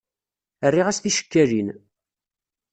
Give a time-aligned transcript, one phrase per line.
[0.71, 1.69] Rriɣ-as ticekkalin.